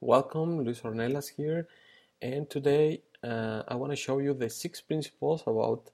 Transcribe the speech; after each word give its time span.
Welcome, 0.00 0.62
Luis 0.62 0.80
Ornelas 0.82 1.28
here, 1.36 1.68
and 2.22 2.48
today 2.48 3.02
uh, 3.22 3.62
I 3.68 3.74
want 3.76 3.92
to 3.92 3.96
show 3.96 4.18
you 4.18 4.34
the 4.34 4.48
six 4.50 4.80
principles 4.80 5.42
about 5.46 5.90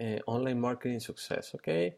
uh, 0.00 0.18
online 0.26 0.60
marketing 0.60 1.00
success. 1.00 1.52
Okay, 1.54 1.94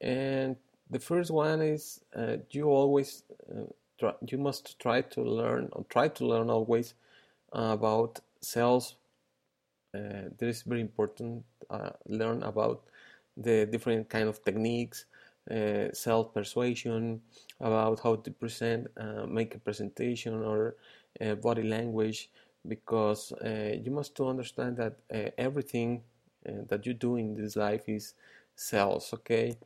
and 0.00 0.56
the 0.90 0.98
first 1.00 1.30
one 1.30 1.62
is 1.62 2.00
uh, 2.14 2.36
you 2.50 2.64
always 2.68 3.24
uh, 3.50 3.64
try, 3.98 4.12
you 4.26 4.38
must 4.38 4.78
try 4.78 5.00
to 5.02 5.22
learn 5.22 5.68
or 5.72 5.84
try 5.88 6.08
to 6.08 6.26
learn 6.26 6.50
always 6.50 6.94
about 7.52 8.20
sales. 8.40 8.96
Uh, 9.94 10.30
that 10.38 10.42
is 10.48 10.62
very 10.62 10.80
important. 10.80 11.44
Uh, 11.68 11.90
learn 12.06 12.42
about 12.42 12.82
the 13.36 13.66
different 13.66 14.08
kind 14.08 14.28
of 14.28 14.42
techniques, 14.44 15.06
self 15.92 16.32
persuasion, 16.32 17.20
about 17.60 18.00
how 18.00 18.16
to 18.16 18.30
present, 18.30 18.86
make 19.28 19.54
a 19.54 19.58
presentation 19.58 20.34
or 20.34 20.76
body 21.42 21.62
language 21.62 22.30
because 22.66 23.32
uh, 23.32 23.74
you 23.82 23.90
must 23.90 24.14
to 24.16 24.28
understand 24.28 24.76
that 24.76 24.96
uh, 25.14 25.30
everything 25.38 26.02
uh, 26.46 26.52
that 26.68 26.86
you 26.86 26.94
do 26.94 27.16
in 27.16 27.34
this 27.34 27.56
life 27.56 27.88
is 27.88 28.14
sales 28.54 29.10
okay? 29.14 29.56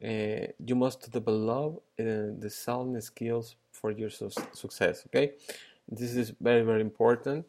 You 0.00 0.76
must 0.76 1.10
develop 1.12 1.82
the 1.96 2.50
selling 2.50 3.00
skills 3.00 3.56
for 3.70 3.90
your 3.90 4.10
su 4.10 4.30
success 4.52 5.04
okay? 5.06 5.32
This 5.88 6.16
is 6.16 6.32
very 6.40 6.62
very 6.62 6.80
important 6.80 7.44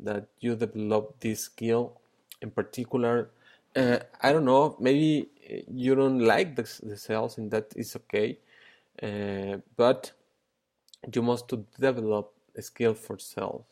that 0.00 0.26
you 0.40 0.56
develop 0.56 1.20
this 1.20 1.40
skill 1.42 2.00
in 2.40 2.50
particular. 2.50 3.30
Uh, 3.74 3.98
i 4.20 4.30
don't 4.30 4.44
know 4.44 4.76
maybe 4.80 5.30
you 5.68 5.94
don't 5.94 6.20
like 6.20 6.56
the, 6.56 6.62
the 6.84 6.96
sales 6.96 7.38
and 7.38 7.50
that 7.50 7.72
is 7.76 7.96
okay 7.96 8.38
uh, 9.02 9.58
but 9.76 10.12
you 11.14 11.22
must 11.22 11.48
to 11.48 11.66
develop 11.78 12.32
a 12.56 12.62
skill 12.62 12.94
for 12.94 13.18
sales. 13.18 13.64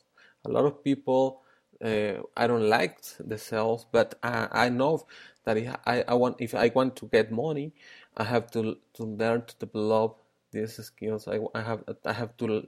A 0.45 0.51
lot 0.51 0.65
of 0.65 0.83
people, 0.83 1.43
uh, 1.85 2.15
I 2.37 2.47
don't 2.47 2.69
like 2.69 2.99
the 3.19 3.39
sales, 3.39 3.87
but 3.91 4.19
I, 4.23 4.49
I 4.53 4.69
know 4.69 5.07
that 5.45 5.57
I, 5.87 6.05
I 6.09 6.15
want 6.15 6.37
if 6.41 6.55
I 6.55 6.71
want 6.75 6.97
to 6.97 7.07
get 7.07 7.31
money, 7.31 7.73
I 8.17 8.25
have 8.25 8.51
to 8.53 8.79
to 8.95 9.05
learn 9.05 9.45
to 9.47 9.55
develop 9.67 10.19
these 10.53 10.77
skills. 10.85 11.29
I, 11.29 11.41
I 11.55 11.63
have 11.63 11.85
I 12.05 12.13
have 12.13 12.37
to 12.39 12.67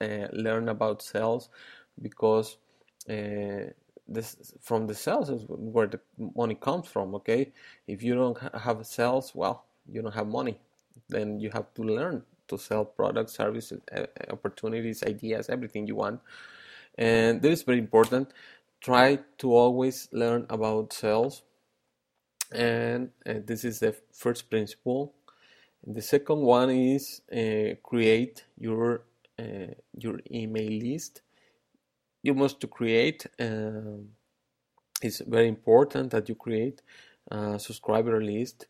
uh, 0.00 0.28
learn 0.32 0.68
about 0.68 1.02
sales 1.02 1.50
because 2.00 2.56
uh, 3.08 3.70
this 4.10 4.52
from 4.60 4.86
the 4.86 4.94
sales 4.94 5.30
is 5.30 5.44
where 5.48 5.86
the 5.86 6.00
money 6.36 6.56
comes 6.56 6.88
from. 6.88 7.14
Okay, 7.14 7.52
if 7.86 8.02
you 8.02 8.14
don't 8.14 8.38
have 8.54 8.84
sales, 8.86 9.32
well, 9.34 9.64
you 9.90 10.02
don't 10.02 10.14
have 10.14 10.26
money. 10.26 10.58
Then 11.08 11.40
you 11.40 11.50
have 11.50 11.72
to 11.74 11.82
learn 11.82 12.22
to 12.48 12.58
sell 12.58 12.84
products, 12.84 13.32
services, 13.34 13.80
opportunities, 14.28 15.02
ideas, 15.04 15.48
everything 15.48 15.86
you 15.86 15.96
want. 15.96 16.20
And 16.98 17.40
this 17.40 17.60
is 17.60 17.62
very 17.62 17.78
important. 17.78 18.32
Try 18.80 19.20
to 19.38 19.54
always 19.54 20.08
learn 20.12 20.46
about 20.50 20.92
sales. 20.92 21.42
And 22.52 23.10
uh, 23.24 23.34
this 23.46 23.64
is 23.64 23.78
the 23.78 23.94
first 24.12 24.50
principle. 24.50 25.14
And 25.86 25.94
the 25.94 26.02
second 26.02 26.40
one 26.40 26.70
is 26.70 27.22
uh, 27.32 27.76
create 27.82 28.44
your 28.58 29.02
uh, 29.38 29.72
your 29.96 30.20
email 30.30 30.70
list. 30.70 31.22
You 32.22 32.34
must 32.34 32.60
to 32.60 32.66
create. 32.66 33.26
Um, 33.38 34.10
it's 35.02 35.20
very 35.20 35.48
important 35.48 36.10
that 36.10 36.28
you 36.28 36.34
create 36.34 36.82
a 37.30 37.58
subscriber 37.58 38.22
list 38.22 38.66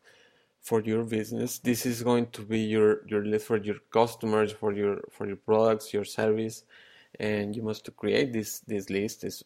for 0.61 0.81
your 0.81 1.03
business 1.03 1.57
this 1.59 1.85
is 1.85 2.03
going 2.03 2.27
to 2.27 2.43
be 2.43 2.59
your 2.59 3.01
your 3.07 3.25
list 3.25 3.47
for 3.47 3.57
your 3.57 3.77
customers 3.91 4.51
for 4.51 4.73
your 4.73 5.01
for 5.11 5.25
your 5.27 5.35
products 5.35 5.93
your 5.93 6.05
service 6.05 6.63
and 7.19 7.55
you 7.55 7.63
must 7.63 7.83
to 7.83 7.91
create 7.91 8.31
this 8.31 8.59
this 8.61 8.89
list 8.89 9.23
is 9.23 9.43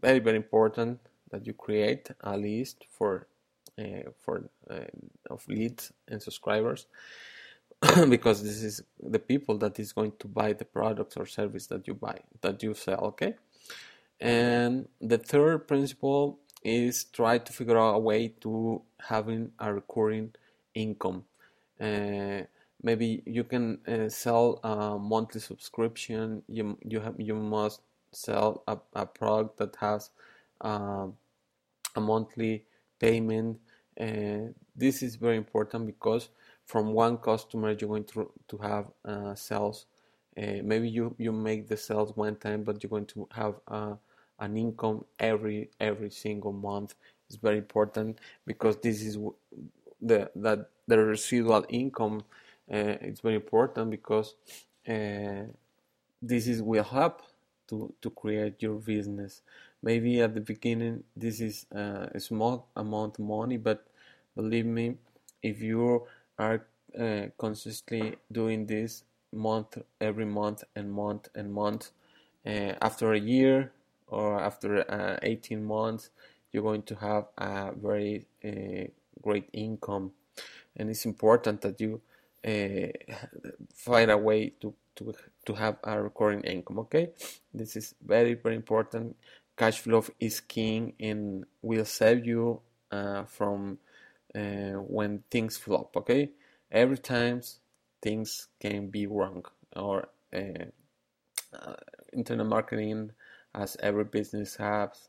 very 0.00 0.20
very 0.20 0.36
important 0.36 1.00
that 1.30 1.46
you 1.46 1.52
create 1.52 2.10
a 2.20 2.36
list 2.36 2.84
for 2.88 3.26
uh, 3.78 4.10
for 4.18 4.48
uh, 4.70 4.80
of 5.30 5.46
leads 5.48 5.92
and 6.08 6.22
subscribers 6.22 6.86
because 8.08 8.42
this 8.42 8.62
is 8.62 8.82
the 9.00 9.18
people 9.18 9.58
that 9.58 9.78
is 9.78 9.92
going 9.92 10.12
to 10.18 10.28
buy 10.28 10.52
the 10.52 10.64
products 10.64 11.16
or 11.16 11.26
service 11.26 11.66
that 11.66 11.86
you 11.86 11.94
buy 11.94 12.18
that 12.40 12.62
you 12.62 12.74
sell 12.74 13.00
okay 13.00 13.34
and 14.20 14.88
the 15.00 15.18
third 15.18 15.66
principle 15.66 16.38
is 16.62 17.04
try 17.04 17.38
to 17.38 17.52
figure 17.52 17.76
out 17.78 17.96
a 17.96 17.98
way 17.98 18.28
to 18.40 18.82
having 19.00 19.50
a 19.58 19.74
recurring 19.74 20.32
income. 20.74 21.24
Uh, 21.80 22.42
maybe 22.82 23.22
you 23.26 23.42
can 23.42 23.78
uh, 23.88 24.08
sell 24.08 24.60
a 24.62 24.96
monthly 24.98 25.40
subscription. 25.40 26.42
You 26.48 26.78
you 26.84 27.00
have 27.00 27.16
you 27.18 27.34
must 27.34 27.80
sell 28.12 28.62
a, 28.68 28.78
a 28.94 29.06
product 29.06 29.58
that 29.58 29.74
has 29.76 30.10
uh, 30.60 31.08
a 31.96 32.00
monthly 32.00 32.64
payment. 33.00 33.58
Uh, 34.00 34.52
this 34.76 35.02
is 35.02 35.16
very 35.16 35.36
important 35.36 35.86
because 35.86 36.28
from 36.72 36.94
one 36.94 37.18
customer 37.18 37.68
you're 37.72 37.90
going 37.94 38.04
to 38.04 38.30
to 38.48 38.56
have 38.56 38.86
uh, 39.04 39.34
sales. 39.34 39.84
Uh, 40.38 40.64
maybe 40.64 40.88
you 40.88 41.14
you 41.18 41.30
make 41.30 41.68
the 41.68 41.76
sales 41.76 42.16
one 42.16 42.34
time, 42.36 42.62
but 42.62 42.82
you're 42.82 42.88
going 42.96 43.04
to 43.14 43.28
have 43.30 43.56
an 44.38 44.56
income 44.56 45.04
every 45.18 45.68
every 45.78 46.10
single 46.10 46.52
month. 46.52 46.94
It's 47.28 47.36
very 47.36 47.58
important 47.58 48.20
because 48.46 48.78
this 48.78 49.02
is 49.02 49.18
the 50.00 50.30
that 50.34 50.70
the 50.88 50.98
residual 50.98 51.66
income 51.68 52.22
uh, 52.72 52.96
is 53.10 53.20
very 53.20 53.34
important 53.36 53.90
because 53.90 54.34
uh, 54.88 55.44
this 56.22 56.46
is 56.46 56.62
will 56.62 56.84
help 56.84 57.20
to 57.68 57.92
to 58.00 58.08
create 58.08 58.62
your 58.62 58.76
business. 58.76 59.42
Maybe 59.82 60.22
at 60.22 60.32
the 60.34 60.40
beginning 60.40 61.04
this 61.14 61.40
is 61.40 61.66
uh, 61.74 62.06
a 62.14 62.20
small 62.20 62.68
amount 62.76 63.18
of 63.18 63.26
money, 63.26 63.58
but 63.58 63.84
believe 64.34 64.64
me, 64.66 64.96
if 65.42 65.60
you 65.60 66.06
are 66.42 66.66
uh, 66.98 67.26
consistently 67.38 68.16
doing 68.30 68.66
this 68.66 69.04
month 69.32 69.78
every 70.00 70.26
month 70.26 70.64
and 70.76 70.92
month 70.92 71.28
and 71.34 71.52
month, 71.52 71.90
uh, 72.46 72.74
after 72.82 73.12
a 73.12 73.18
year 73.18 73.72
or 74.08 74.40
after 74.40 74.90
uh, 74.90 75.18
18 75.22 75.64
months, 75.64 76.10
you're 76.50 76.62
going 76.62 76.82
to 76.82 76.94
have 76.96 77.24
a 77.38 77.72
very 77.72 78.26
great 79.22 79.48
income. 79.52 80.12
And 80.76 80.90
it's 80.90 81.06
important 81.06 81.60
that 81.62 81.80
you 81.80 82.00
uh, 82.46 82.88
find 83.74 84.10
a 84.10 84.18
way 84.18 84.52
to, 84.60 84.74
to 84.96 85.14
to 85.46 85.54
have 85.54 85.76
a 85.84 86.02
recurring 86.02 86.42
income 86.42 86.78
okay? 86.80 87.10
This 87.54 87.76
is 87.76 87.94
very 88.04 88.34
very 88.34 88.56
important. 88.56 89.16
Cash 89.56 89.80
flow 89.80 90.04
is 90.18 90.40
king 90.40 90.94
and 90.98 91.44
will 91.62 91.84
save 91.84 92.26
you 92.26 92.60
uh, 92.90 93.24
from 93.24 93.78
uh, 94.34 94.78
when 94.80 95.22
things 95.30 95.56
flop 95.56 95.96
okay? 95.96 96.30
Every 96.70 96.98
times 96.98 97.60
things 98.00 98.48
can 98.60 98.88
be 98.88 99.06
wrong 99.06 99.44
or 99.76 100.08
uh, 100.34 100.64
uh, 101.54 101.74
internet 102.12 102.46
marketing 102.46 103.12
as 103.54 103.76
every 103.80 104.04
business 104.04 104.56
has 104.56 105.08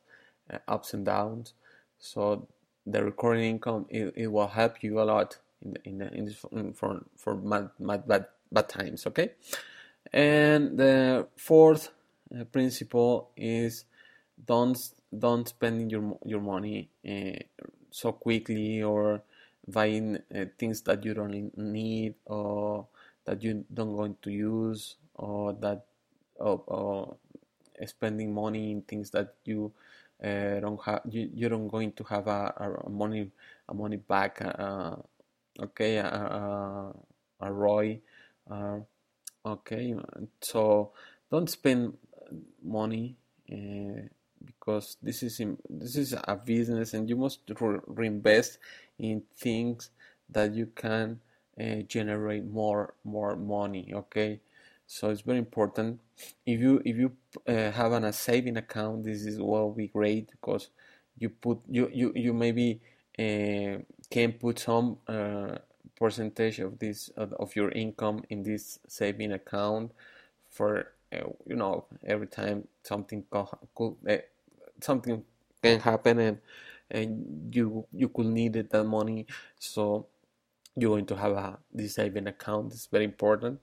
uh, 0.52 0.58
ups 0.68 0.94
and 0.94 1.06
downs. 1.06 1.54
So 2.00 2.48
the 2.86 3.04
recurring 3.04 3.44
income 3.46 3.86
it, 3.90 4.14
it 4.16 4.28
will 4.28 4.48
help 4.48 4.84
you 4.84 5.00
a 5.00 5.04
lot 5.04 5.38
in 5.62 5.78
in, 5.86 6.02
in 6.02 6.26
this, 6.26 6.46
for 6.76 7.06
for 7.18 7.36
bad, 7.36 8.26
bad 8.52 8.70
times 8.70 9.08
okay? 9.08 9.32
And 10.12 10.78
the 10.78 11.28
fourth 11.38 11.90
uh, 12.38 12.44
principle 12.46 13.32
is 13.38 13.86
don't 14.46 14.78
don't 15.18 15.48
spend 15.48 15.92
your 15.92 16.18
your 16.26 16.42
money 16.42 16.90
uh, 17.08 17.40
so 17.94 18.12
quickly 18.12 18.82
or 18.82 19.22
buying 19.68 20.18
uh, 20.36 20.46
things 20.58 20.82
that 20.82 21.06
you 21.06 21.14
don't 21.14 21.56
need 21.58 22.16
or 22.26 22.88
that 23.26 23.42
you 23.44 23.64
don't 23.72 23.96
going 23.96 24.18
to 24.22 24.32
use 24.32 24.96
or 25.14 25.54
that 25.54 25.86
or, 26.36 26.64
or 26.66 27.16
spending 27.86 28.34
money 28.34 28.72
in 28.72 28.82
things 28.82 29.12
that 29.12 29.36
you 29.46 29.72
uh, 30.24 30.60
don't 30.60 30.82
have 30.84 31.02
you, 31.08 31.30
you 31.34 31.48
don't 31.48 31.68
going 31.68 31.92
to 31.92 32.04
have 32.06 32.28
a, 32.28 32.82
a 32.86 32.90
money 32.90 33.30
a 33.70 33.74
money 33.74 33.98
back 33.98 34.42
uh, 34.42 34.96
okay 35.62 35.98
a, 35.98 36.06
a, 36.06 36.94
a 37.46 37.54
ROI 37.54 38.00
uh, 38.50 38.80
okay 39.46 39.96
so 40.42 40.92
don't 41.30 41.50
spend 41.50 41.96
money 42.64 43.16
uh, 43.52 44.02
because 44.46 44.98
this 45.02 45.24
is 45.24 45.40
in, 45.40 45.58
this 45.70 45.96
is 45.96 46.14
a 46.14 46.36
business 46.36 46.94
and 46.94 47.10
you 47.10 47.16
must 47.16 47.40
re- 47.60 47.80
reinvest 47.88 48.60
in 49.00 49.22
things 49.38 49.90
that 50.30 50.54
you 50.54 50.68
can 50.76 51.20
uh, 51.60 51.76
generate 51.88 52.46
more 52.46 52.94
more 53.04 53.36
money 53.36 53.92
okay? 53.94 54.40
So 54.86 55.10
it's 55.10 55.22
very 55.22 55.40
important. 55.40 56.02
If 56.46 56.60
you 56.60 56.82
if 56.86 56.98
you 56.98 57.12
uh, 57.48 57.72
have 57.72 57.94
an, 57.94 58.04
a 58.04 58.14
saving 58.14 58.58
account 58.58 59.06
this 59.06 59.26
is 59.26 59.40
will 59.40 59.72
be 59.72 59.88
great 59.88 60.30
because 60.30 60.70
you 61.18 61.30
put 61.30 61.60
you 61.70 61.90
you, 61.94 62.12
you 62.16 62.34
maybe 62.34 62.82
uh, 63.18 63.80
can 64.10 64.34
put 64.34 64.60
some 64.60 64.98
percentage 65.96 66.60
of 66.60 66.80
this 66.80 67.10
of 67.16 67.56
your 67.56 67.72
income 67.72 68.24
in 68.30 68.44
this 68.44 68.80
saving 68.88 69.32
account 69.32 69.92
for 70.50 70.92
you 71.46 71.56
know 71.56 71.86
every 72.06 72.28
time 72.28 72.68
something 72.84 73.24
could 73.76 73.96
something 74.84 75.24
can 75.62 75.80
happen 75.80 76.20
and 76.20 76.38
and 76.92 77.56
you 77.56 77.86
you 77.92 78.10
could 78.10 78.28
need 78.28 78.54
that 78.54 78.84
money. 78.84 79.26
So 79.60 80.08
you're 80.76 80.90
going 80.90 81.06
to 81.08 81.16
have 81.16 81.32
a 81.34 81.60
this 81.72 81.96
saving 81.96 82.28
account. 82.28 82.74
It's 82.74 82.88
very 82.88 83.06
important. 83.06 83.60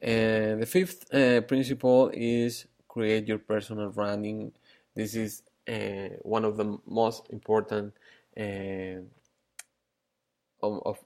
And 0.00 0.60
the 0.62 0.66
fifth 0.66 1.12
uh, 1.14 1.40
principle 1.42 2.10
is 2.12 2.66
create 2.88 3.28
your 3.28 3.38
personal 3.38 3.90
branding. 3.90 4.52
This 4.94 5.14
is 5.14 5.42
uh, 5.68 6.16
one 6.22 6.44
of 6.44 6.56
the 6.56 6.78
most 6.86 7.30
important 7.30 7.94
uh, 8.38 9.00
of, 10.62 10.82
of 10.84 10.98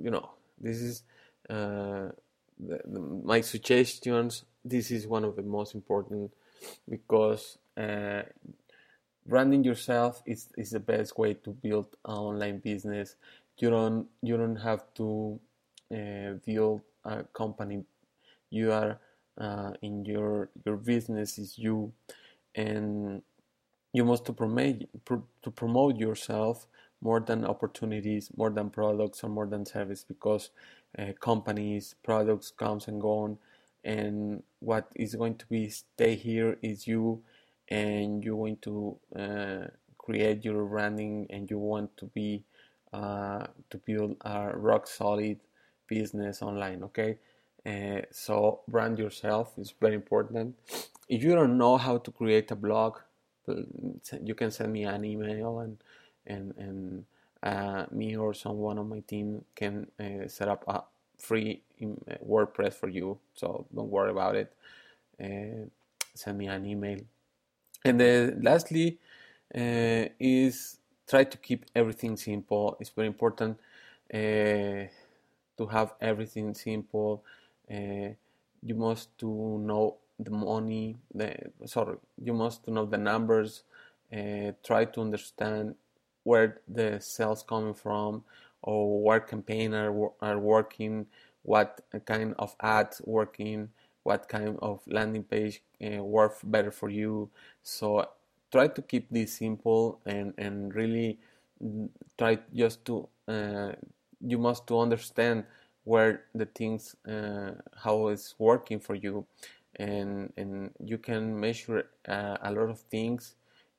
you 0.00 0.10
know 0.10 0.30
this 0.60 0.78
is 0.78 1.02
uh, 1.50 2.10
the, 2.58 2.80
the, 2.84 3.00
my 3.00 3.40
suggestions. 3.40 4.44
This 4.64 4.90
is 4.90 5.06
one 5.06 5.24
of 5.24 5.36
the 5.36 5.42
most 5.42 5.74
important 5.74 6.32
because 6.88 7.58
uh, 7.76 8.22
branding 9.26 9.64
yourself 9.64 10.22
is, 10.26 10.48
is 10.56 10.70
the 10.70 10.80
best 10.80 11.18
way 11.18 11.34
to 11.34 11.50
build 11.50 11.96
an 12.04 12.14
online 12.14 12.58
business. 12.58 13.16
You 13.58 13.70
don't 13.70 14.06
you 14.22 14.36
don't 14.36 14.56
have 14.56 14.84
to 14.94 15.40
uh, 15.92 16.32
build 16.44 16.82
a 17.04 17.24
company. 17.24 17.84
You 18.50 18.72
are 18.72 18.98
uh, 19.38 19.72
in 19.82 20.04
your 20.04 20.50
your 20.64 20.76
business 20.76 21.38
is 21.38 21.58
you. 21.58 21.92
And 22.54 23.22
you 23.92 24.04
must 24.04 24.26
to 24.26 24.32
promote 24.32 24.84
to 25.42 25.50
promote 25.50 25.96
yourself 25.96 26.66
more 27.00 27.20
than 27.20 27.44
opportunities 27.44 28.30
more 28.36 28.50
than 28.50 28.70
products 28.70 29.24
or 29.24 29.28
more 29.30 29.46
than 29.46 29.64
service 29.64 30.04
because 30.04 30.50
uh, 30.98 31.12
companies 31.20 31.94
products 32.02 32.50
comes 32.50 32.88
and 32.88 33.00
go 33.00 33.38
and 33.84 34.42
what 34.66 34.88
is 34.96 35.14
going 35.14 35.36
to 35.36 35.46
be 35.46 35.68
stay 35.68 36.16
here 36.16 36.58
is 36.60 36.88
you 36.88 37.22
and 37.68 38.24
you're 38.24 38.36
going 38.36 38.56
to 38.56 38.96
uh, 39.14 39.64
create 39.96 40.44
your 40.44 40.64
branding 40.64 41.26
and 41.30 41.48
you 41.48 41.58
want 41.58 41.96
to 41.96 42.06
be 42.06 42.42
uh, 42.92 43.46
to 43.70 43.78
build 43.86 44.16
a 44.22 44.56
rock 44.56 44.88
solid 44.88 45.38
business 45.86 46.42
online 46.42 46.82
okay? 46.82 47.16
Uh, 47.64 48.00
so 48.10 48.60
brand 48.66 48.98
yourself 48.98 49.52
is 49.56 49.72
very 49.80 49.94
important. 49.94 50.56
If 51.08 51.22
you 51.22 51.34
don't 51.34 51.56
know 51.58 51.76
how 51.76 51.98
to 51.98 52.10
create 52.10 52.50
a 52.50 52.56
blog 52.56 52.98
you 54.22 54.34
can 54.34 54.50
send 54.50 54.72
me 54.72 54.82
an 54.84 55.04
email 55.04 55.60
and 55.60 55.76
and 56.26 56.54
and 56.58 57.04
uh, 57.42 57.86
me 57.92 58.16
or 58.16 58.34
someone 58.34 58.78
on 58.78 58.88
my 58.88 59.00
team 59.00 59.44
can 59.54 59.86
uh, 60.00 60.26
set 60.26 60.48
up 60.48 60.64
a 60.66 60.82
free 61.18 61.62
uh, 61.82 62.14
WordPress 62.24 62.74
for 62.74 62.88
you. 62.88 63.18
So 63.34 63.66
don't 63.74 63.90
worry 63.90 64.10
about 64.10 64.36
it. 64.36 64.52
Uh, 65.22 65.68
send 66.14 66.38
me 66.38 66.46
an 66.48 66.66
email. 66.66 66.98
And 67.84 68.00
then 68.00 68.40
lastly 68.42 68.98
uh, 69.54 70.08
is 70.18 70.78
try 71.08 71.24
to 71.24 71.38
keep 71.38 71.66
everything 71.74 72.16
simple. 72.16 72.76
It's 72.80 72.90
very 72.90 73.06
important 73.06 73.58
uh, 74.12 74.88
to 75.58 75.66
have 75.70 75.94
everything 76.00 76.54
simple. 76.54 77.24
you 77.68 78.74
must 78.74 79.16
to 79.18 79.58
know 79.58 79.96
the 80.18 80.30
money. 80.30 80.96
The 81.14 81.34
sorry, 81.66 81.96
you 82.22 82.32
must 82.32 82.64
to 82.64 82.70
know 82.70 82.86
the 82.86 82.98
numbers. 82.98 83.62
try 84.64 84.84
to 84.84 85.00
understand 85.00 85.74
where 86.24 86.60
the 86.66 87.00
sales 87.00 87.42
coming 87.42 87.74
from 87.74 88.24
or 88.62 89.02
what 89.02 89.28
campaign 89.28 89.74
are, 89.74 90.10
are 90.20 90.38
working, 90.38 91.06
what 91.42 91.80
kind 92.04 92.34
of 92.38 92.54
ads 92.60 93.00
working, 93.04 93.68
what 94.02 94.28
kind 94.28 94.58
of 94.62 94.80
landing 94.86 95.24
page 95.24 95.62
uh, 95.84 96.02
work 96.02 96.38
better 96.44 96.70
for 96.70 96.88
you. 96.88 97.30
So 97.62 98.08
try 98.50 98.68
to 98.68 98.82
keep 98.82 99.08
this 99.10 99.34
simple 99.34 100.00
and, 100.06 100.32
and 100.38 100.74
really 100.74 101.18
mm, 101.62 101.88
try 102.18 102.38
just 102.54 102.84
to 102.86 103.08
uh, 103.28 103.72
you 104.20 104.38
must 104.38 104.66
to 104.68 104.78
understand 104.78 105.44
where 105.84 106.24
the 106.34 106.46
things 106.46 106.96
uh, 107.08 107.52
how 107.76 108.08
it's 108.08 108.34
working 108.38 108.80
for 108.80 108.94
you 108.94 109.26
and 109.76 110.32
and 110.36 110.70
you 110.82 110.98
can 110.98 111.38
measure 111.38 111.90
uh, 112.08 112.36
a 112.42 112.50
lot 112.50 112.70
of 112.70 112.80
things 112.80 113.34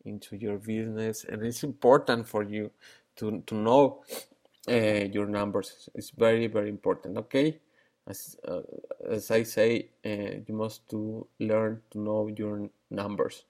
into 0.06 0.36
your 0.36 0.58
business 0.58 1.26
and 1.26 1.44
it's 1.44 1.64
important 1.64 2.28
for 2.28 2.44
you 2.44 2.72
to, 3.16 3.42
to 3.48 3.56
know 3.56 4.04
uh, 4.70 5.06
your 5.12 5.26
numbers. 5.28 5.90
It's 5.96 6.12
very 6.12 6.48
very 6.48 6.70
important 6.70 7.18
okay? 7.18 7.60
As, 8.08 8.38
uh, 8.48 8.62
as 9.10 9.32
i 9.32 9.44
say 9.44 9.90
uh, 10.06 10.40
you 10.48 10.54
must 10.54 10.90
to 10.90 11.28
learn 11.40 11.82
to 11.92 12.00
know 12.00 12.28
your 12.28 12.70
numbers. 12.90 13.44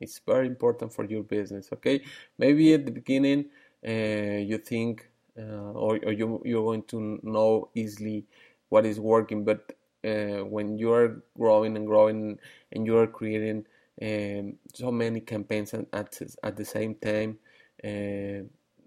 It's 0.00 0.20
very 0.26 0.46
important 0.46 0.92
for 0.92 1.04
your 1.04 1.22
business 1.22 1.68
okay? 1.72 2.02
Maybe 2.38 2.74
at 2.74 2.86
the 2.86 2.92
beginning 2.92 3.46
uh, 3.86 4.40
you 4.50 4.58
think 4.58 5.08
uh, 5.38 5.72
or, 5.72 5.98
or 6.04 6.12
you, 6.12 6.42
you're 6.44 6.64
going 6.64 6.82
to 6.84 7.20
know 7.22 7.68
easily 7.74 8.24
what 8.68 8.86
is 8.86 9.00
working 9.00 9.44
but 9.44 9.72
uh, 10.04 10.44
when 10.44 10.78
you 10.78 10.92
are 10.92 11.22
growing 11.36 11.76
and 11.76 11.86
growing 11.86 12.38
and 12.72 12.86
you 12.86 12.96
are 12.96 13.06
creating 13.06 13.66
um, 14.02 14.54
so 14.74 14.90
many 14.90 15.20
campaigns 15.20 15.74
at, 15.74 16.20
at 16.42 16.56
the 16.56 16.64
same 16.64 16.94
time 16.94 17.38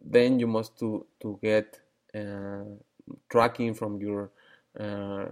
then 0.03 0.39
you 0.39 0.47
must 0.47 0.77
to 0.79 1.05
to 1.21 1.39
get 1.41 1.79
uh, 2.15 2.63
tracking 3.29 3.73
from 3.73 3.99
your 3.99 4.29
uh, 4.79 5.25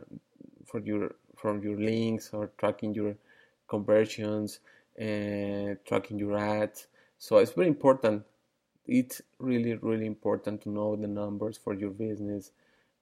for 0.66 0.80
your 0.84 1.16
from 1.36 1.62
your 1.64 1.78
links 1.78 2.30
or 2.34 2.52
tracking 2.58 2.94
your 2.94 3.16
conversions 3.68 4.60
and 4.98 5.78
tracking 5.86 6.20
your 6.20 6.38
ads 6.38 6.88
so 7.18 7.38
it's 7.38 7.52
very 7.52 7.68
important 7.68 8.24
it's 8.86 9.22
really 9.40 9.76
really 9.76 10.06
important 10.06 10.62
to 10.62 10.70
know 10.70 10.96
the 10.96 11.08
numbers 11.08 11.58
for 11.58 11.74
your 11.74 11.90
business 11.90 12.52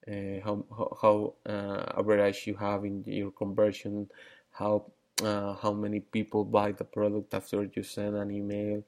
uh, 0.07 0.39
how 0.43 0.63
how, 1.01 1.33
uh, 1.45 1.83
average 1.97 2.45
you 2.47 2.55
have 2.55 2.85
in 2.85 3.03
your 3.05 3.31
conversion 3.31 4.09
how 4.51 4.85
uh, 5.23 5.53
how 5.55 5.71
many 5.73 5.99
people 5.99 6.43
buy 6.45 6.71
the 6.71 6.83
product 6.83 7.33
after 7.33 7.69
you 7.73 7.83
send 7.83 8.15
an 8.15 8.31
email. 8.31 8.83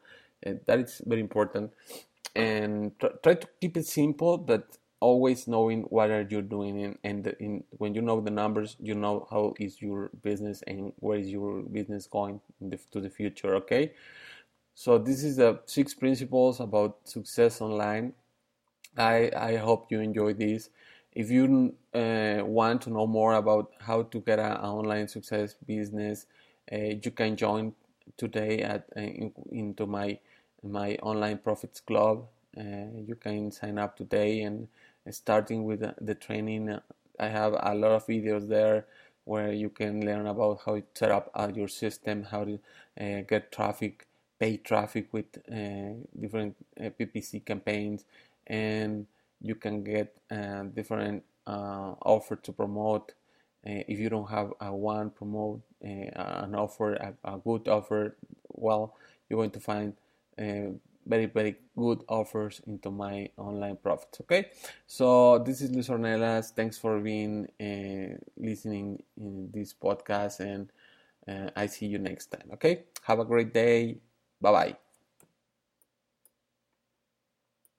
Uh, 0.45 0.53
that 0.65 0.79
is 0.79 1.01
very 1.05 1.21
important. 1.21 1.71
And 2.35 2.97
try, 2.99 3.09
try 3.23 3.33
to 3.35 3.47
keep 3.59 3.77
it 3.77 3.85
simple, 3.85 4.37
but 4.37 4.77
always 5.01 5.47
knowing 5.47 5.81
what 5.83 6.11
are 6.11 6.25
you 6.29 6.41
doing 6.41 6.79
in, 6.79 6.97
and 7.03 7.27
in, 7.39 7.63
when 7.71 7.95
you 7.95 8.01
know 8.01 8.21
the 8.21 8.29
numbers 8.29 8.77
you 8.79 8.93
know 8.93 9.27
how 9.31 9.53
is 9.59 9.81
your 9.81 10.11
business 10.21 10.61
and 10.67 10.93
where 10.97 11.17
is 11.17 11.27
your 11.27 11.63
business 11.63 12.05
going 12.05 12.39
the, 12.61 12.79
to 12.91 13.01
the 13.01 13.09
future 13.09 13.55
okay? 13.55 13.91
So 14.75 14.97
this 14.97 15.23
is 15.23 15.37
the 15.37 15.59
six 15.65 15.93
principles 15.93 16.59
about 16.59 16.97
success 17.03 17.61
online. 17.61 18.13
I 18.97 19.31
i 19.35 19.55
hope 19.57 19.91
you 19.91 19.99
enjoy 19.99 20.33
this. 20.33 20.69
If 21.13 21.29
you 21.29 21.75
uh, 21.93 22.41
want 22.45 22.81
to 22.83 22.89
know 22.89 23.05
more 23.05 23.33
about 23.33 23.71
how 23.79 24.03
to 24.03 24.19
get 24.21 24.39
an 24.39 24.57
online 24.57 25.07
success 25.09 25.55
business, 25.65 26.25
uh, 26.71 26.95
you 27.03 27.11
can 27.11 27.35
join 27.35 27.73
today 28.17 28.59
at 28.59 28.85
uh, 28.95 29.01
in, 29.01 29.33
into 29.51 29.85
my 29.85 30.19
my 30.63 30.95
online 31.01 31.37
profits 31.39 31.79
club. 31.79 32.25
Uh, 32.57 32.91
you 33.07 33.15
can 33.19 33.51
sign 33.51 33.77
up 33.77 33.95
today 33.95 34.41
and 34.41 34.67
starting 35.09 35.63
with 35.63 35.83
the, 35.99 36.15
training. 36.15 36.77
I 37.19 37.27
have 37.27 37.53
a 37.53 37.73
lot 37.73 37.91
of 37.91 38.07
videos 38.07 38.47
there 38.47 38.85
where 39.25 39.51
you 39.51 39.69
can 39.69 40.05
learn 40.05 40.27
about 40.27 40.61
how 40.65 40.75
to 40.75 40.83
set 40.93 41.11
up 41.11 41.31
uh, 41.33 41.49
your 41.53 41.67
system, 41.67 42.23
how 42.23 42.43
to 42.43 42.59
uh, 42.99 43.21
get 43.21 43.51
traffic, 43.51 44.07
paid 44.39 44.63
traffic 44.65 45.07
with 45.13 45.31
different 46.19 46.55
PPC 46.77 47.45
campaigns, 47.45 48.05
and 48.47 49.05
you 49.41 49.55
can 49.55 49.83
get 49.83 50.15
uh, 50.29 50.63
different 50.63 51.23
uh, 51.47 51.95
offer 52.01 52.35
to 52.35 52.51
promote. 52.51 53.13
Uh, 53.65 53.85
if 53.87 53.99
you 53.99 54.09
don't 54.09 54.29
have 54.29 54.51
a 54.59 54.73
one 54.73 55.09
promote 55.09 55.61
an 55.81 56.55
offer, 56.55 56.93
a, 56.93 57.13
a, 57.23 57.37
good 57.37 57.67
offer, 57.67 58.15
well, 58.49 58.95
you're 59.29 59.37
going 59.37 59.51
to 59.51 59.59
find 59.59 59.93
uh, 60.39 60.73
very 61.05 61.25
very 61.25 61.55
good 61.75 62.03
offers 62.07 62.61
into 62.67 62.91
my 62.91 63.29
online 63.37 63.77
profits. 63.77 64.21
Okay, 64.21 64.51
so 64.85 65.39
this 65.39 65.61
is 65.61 65.71
Luis 65.71 65.89
Ornelas. 65.89 66.51
Thanks 66.51 66.77
for 66.77 66.99
being 66.99 67.47
uh, 67.59 68.17
listening 68.37 69.01
in 69.17 69.49
this 69.51 69.73
podcast, 69.73 70.39
and 70.39 70.71
I 71.55 71.67
see 71.67 71.85
you 71.85 71.99
next 71.99 72.27
time. 72.27 72.49
Okay, 72.53 72.85
have 73.03 73.19
a 73.19 73.25
great 73.25 73.53
day. 73.53 73.99
Bye 74.41 74.51
bye. 74.51 74.90